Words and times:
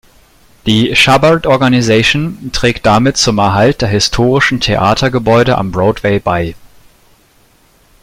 Die 0.65 0.95
Shubert-Organization 0.95 2.49
trägt 2.51 2.87
damit 2.87 3.17
zum 3.17 3.37
Erhalt 3.37 3.81
der 3.83 3.89
historischen 3.89 4.59
Theatergebäude 4.59 5.59
am 5.59 5.71
Broadway 5.71 6.17
bei. 6.17 6.55